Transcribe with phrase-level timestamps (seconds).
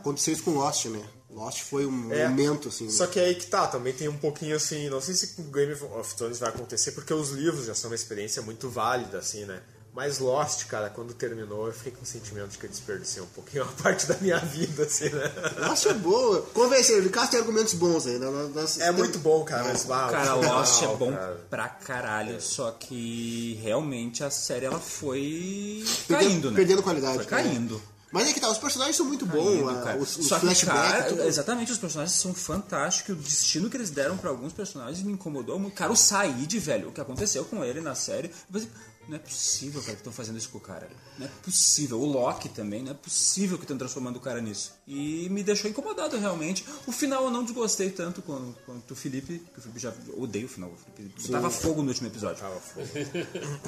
[0.00, 1.02] aconteceu isso com Lost, né?
[1.30, 2.26] Lost foi um É.
[2.28, 2.90] momento, assim.
[2.90, 5.72] Só que aí que tá, também tem um pouquinho assim, não sei se com Game
[5.72, 9.60] of Thrones vai acontecer, porque os livros já são uma experiência muito válida, assim, né?
[9.92, 13.26] Mas Lost, cara, quando terminou, eu fiquei com o sentimento de que eu desperdicei um
[13.26, 15.32] pouquinho uma parte da minha vida, assim, né?
[15.68, 16.46] Lost é boa.
[16.54, 18.18] O Ricardo tem argumentos bons aí.
[18.18, 18.26] Né?
[18.54, 21.40] Nós- É muito bom, cara, mas ah, Cara, final, Lost é bom cara.
[21.50, 26.56] pra caralho, só que realmente a série ela foi Perdendo- caindo, né?
[26.56, 27.82] perdendo qualidade, Foi caindo.
[28.12, 29.68] Mas é que tá, os personagens são muito bons.
[29.68, 29.98] Ah, cara.
[29.98, 31.08] Os, os Só que, flashbacks.
[31.10, 33.14] tudo- exatamente, os personagens são fantásticos.
[33.16, 35.74] O destino que eles deram pra alguns personagens me incomodou muito.
[35.74, 38.28] Cara, o Said, velho, o que aconteceu com ele na série.
[38.28, 38.68] eu pensei,
[39.10, 40.88] não é possível, cara, que estão fazendo isso com o cara.
[41.18, 42.00] Não é possível.
[42.00, 44.72] O Loki também, não é possível que estão transformando o cara nisso.
[44.86, 46.64] E me deixou incomodado, realmente.
[46.86, 50.46] O final eu não desgostei tanto quanto, quanto o Felipe, que o Felipe já odeio
[50.46, 50.70] o final.
[50.70, 52.40] O Felipe tava fogo no último episódio.
[52.40, 52.86] Tava fogo.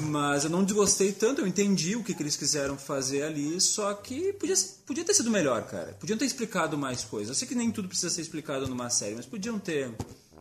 [0.02, 3.92] Mas eu não desgostei tanto, eu entendi o que, que eles quiseram fazer ali, só
[3.94, 4.54] que podia,
[4.86, 5.96] podia ter sido melhor, cara.
[5.98, 7.30] Podiam ter explicado mais coisas.
[7.30, 9.92] Eu sei que nem tudo precisa ser explicado numa série, mas podiam ter,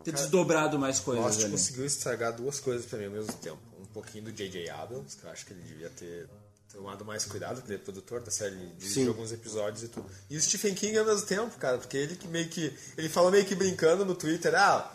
[0.04, 1.52] ter desdobrado mais coisas Lost ali.
[1.54, 3.71] conseguiu estragar duas coisas pra mim ao mesmo tempo.
[3.92, 4.70] Um pouquinho do J.J.
[4.70, 6.30] Abrams, que eu acho que ele devia ter
[6.72, 10.10] tomado mais cuidado, porque ele é produtor da série, dirigiu alguns episódios e tudo.
[10.30, 12.74] E o Stephen King ao mesmo tempo, cara, porque ele que meio que.
[12.98, 14.90] Ele falou meio que brincando no Twitter, ah,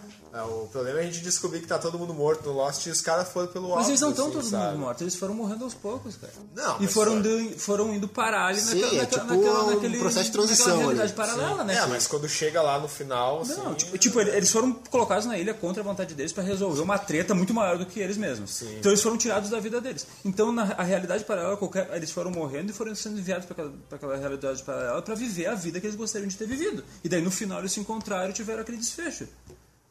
[0.44, 3.00] o problema é a gente descobrir que tá todo mundo morto no Lost e os
[3.00, 4.72] caras foram pelo Mas eles não estão assim, todo sabe?
[4.72, 6.32] mundo morto, eles foram morrendo aos poucos, cara.
[6.54, 9.98] Não, e foram, indo, foram indo parar ali Sim, naquela, é tipo naquela, um naquele,
[9.98, 11.12] processo de transição realidade ali.
[11.12, 11.76] paralela, né?
[11.76, 13.56] É, mas quando chega lá no final, assim.
[13.56, 16.98] Não, tipo, tipo, eles foram colocados na ilha contra a vontade deles pra resolver uma
[16.98, 18.62] treta muito maior do que eles mesmos.
[18.62, 20.06] Então eles foram tirados da vida deles.
[20.24, 23.72] Então na a realidade paralela, qualquer, eles foram morrendo e foram sendo enviados pra aquela,
[23.88, 26.84] pra aquela realidade paralela pra viver a vida que eles gostariam de ter vivido.
[27.02, 29.26] E daí no final eles se encontraram e tiveram aquele desfecho.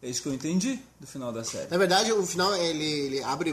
[0.06, 1.67] É isso que eu entendi do final da série.
[1.67, 3.52] Na verdade, o final ele, ele abre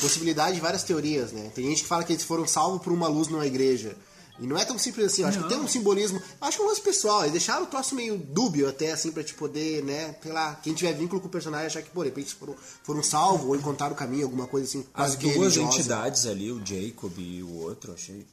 [0.00, 1.52] possibilidade de várias teorias, né?
[1.54, 3.94] Tem gente que fala que eles foram salvos por uma luz numa igreja.
[4.40, 6.22] E não é tão simples assim, eu acho que tem um simbolismo.
[6.40, 9.22] Acho que é um lance pessoal, eles deixaram o troço meio dúbio até, assim, pra
[9.22, 10.16] te poder, né?
[10.22, 13.46] Sei lá, quem tiver vínculo com o personagem achar que, por eles foram, foram salvos
[13.46, 14.86] ou encontraram o caminho, alguma coisa assim.
[14.94, 15.78] As duas religiosa.
[15.78, 18.24] entidades ali, o Jacob e o outro, achei.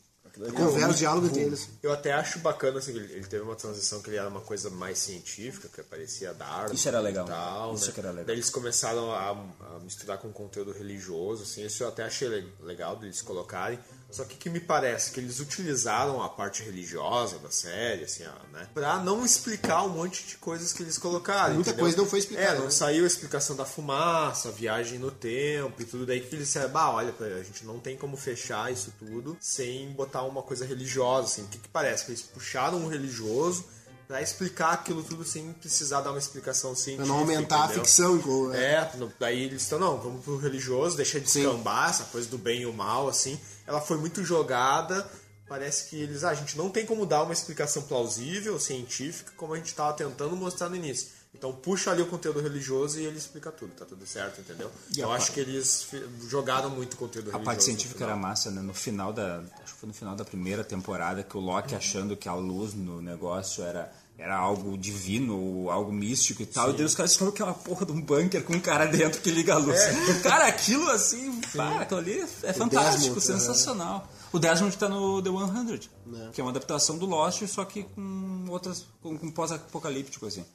[0.44, 1.38] Aquilo Conversa o diálogo cool.
[1.38, 1.70] entre eles.
[1.82, 4.42] Eu até acho bacana assim, que ele, ele teve uma transição que ele era uma
[4.42, 7.26] coisa mais científica, que parecia Darwin Isso era legal.
[7.26, 7.92] tal, Isso né?
[7.94, 8.26] que era legal.
[8.26, 12.54] Daí eles começaram a, a misturar com conteúdo religioso, assim, isso eu até achei le-
[12.62, 13.80] legal deles colocarem.
[14.16, 18.48] Só que que me parece que eles utilizaram a parte religiosa da série, assim, ó,
[18.58, 18.68] né?
[18.74, 21.56] Pra não explicar um monte de coisas que eles colocaram.
[21.56, 21.84] Muita entendeu?
[21.86, 22.72] coisa não foi explicada, É, não né?
[22.72, 26.70] saiu a explicação da fumaça, a viagem no tempo e tudo daí que eles disseram,
[26.70, 31.28] bah, olha, a gente não tem como fechar isso tudo sem botar uma coisa religiosa,
[31.28, 31.44] assim.
[31.44, 32.06] O que que parece?
[32.06, 33.66] Que eles puxaram um religioso
[34.08, 37.06] pra explicar aquilo tudo sem precisar dar uma explicação científica.
[37.06, 37.84] Pra não aumentar a entendeu?
[37.84, 38.20] ficção.
[38.20, 42.28] com- É, no- daí eles estão, não, vamos pro religioso, deixa de escambar essa coisa
[42.30, 43.40] do bem e o mal, assim.
[43.66, 45.10] Ela foi muito jogada,
[45.48, 49.54] parece que eles, ah, a gente não tem como dar uma explicação plausível, científica, como
[49.54, 51.08] a gente tava tentando mostrar no início.
[51.38, 54.72] Então puxa ali o conteúdo religioso e ele explica tudo, tá tudo certo, entendeu?
[54.96, 55.86] Eu a acho que eles
[56.30, 57.46] jogaram muito conteúdo A religioso.
[57.46, 58.62] parte no científica era massa, né?
[58.62, 59.44] No final da.
[59.62, 62.74] Acho que foi no final da primeira temporada que o Loki achando que a luz
[62.74, 63.92] no negócio era.
[64.18, 66.70] Era algo divino, algo místico e tal.
[66.70, 68.86] E daí os caras descobrem que é uma porra de um bunker com um cara
[68.86, 69.78] dentro que liga a luz.
[70.24, 74.10] Cara, aquilo assim, pá, aquilo ali é fantástico, Desmond, sensacional.
[74.32, 78.46] O Desmond tá no The 100, que é uma adaptação do Lost, só que com
[78.48, 78.86] outras.
[79.04, 80.46] com, com pós-apocalíptico, assim.